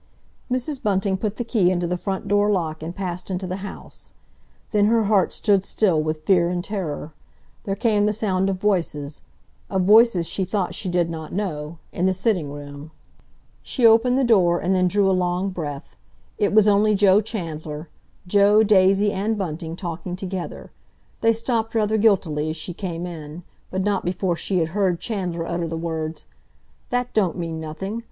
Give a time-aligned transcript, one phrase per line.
[0.51, 0.81] Mrs.
[0.81, 4.13] Bunting put the key into the front door lock and passed into the house.
[4.71, 7.13] Then her heart stood still with fear and terror.
[7.65, 12.51] There came the sound of voices—of voices she thought she did not know—in the sitting
[12.51, 12.89] room.
[13.61, 15.95] She opened the door, and then drew a long breath.
[16.39, 20.71] It was only Joe Chandler—Joe, Daisy, and Bunting, talking together.
[21.21, 25.45] They stopped rather guiltily as she came in, but not before she had heard Chandler
[25.45, 26.25] utter the words:
[26.89, 27.99] "That don't mean nothing!